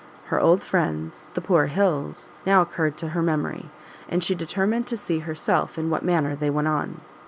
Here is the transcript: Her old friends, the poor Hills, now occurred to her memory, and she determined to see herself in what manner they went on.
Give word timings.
Her 0.29 0.39
old 0.39 0.63
friends, 0.63 1.29
the 1.35 1.41
poor 1.41 1.67
Hills, 1.67 2.31
now 2.43 2.63
occurred 2.63 2.97
to 2.97 3.09
her 3.09 3.21
memory, 3.21 3.69
and 4.09 4.23
she 4.23 4.33
determined 4.33 4.87
to 4.87 4.97
see 4.97 5.19
herself 5.19 5.77
in 5.77 5.91
what 5.91 6.01
manner 6.01 6.35
they 6.35 6.49
went 6.49 6.69
on. 6.69 7.01